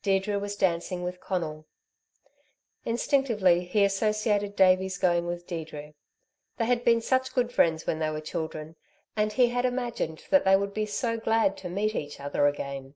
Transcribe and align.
Deirdre 0.00 0.38
was 0.38 0.56
dancing 0.56 1.02
with 1.02 1.20
Conal. 1.20 1.66
Instinctively 2.86 3.66
he 3.66 3.84
associated 3.84 4.56
Davey's 4.56 4.96
going 4.96 5.26
with 5.26 5.46
Deirdre. 5.46 5.92
They 6.56 6.64
had 6.64 6.82
been 6.82 7.02
such 7.02 7.34
good 7.34 7.52
friends 7.52 7.86
when 7.86 7.98
they 7.98 8.08
were 8.08 8.22
children, 8.22 8.76
and 9.16 9.34
he 9.34 9.48
had 9.48 9.66
imagined 9.66 10.24
that 10.30 10.46
they 10.46 10.56
would 10.56 10.72
be 10.72 10.86
so 10.86 11.18
glad 11.20 11.58
to 11.58 11.68
meet 11.68 11.94
each 11.94 12.20
other 12.20 12.46
again. 12.46 12.94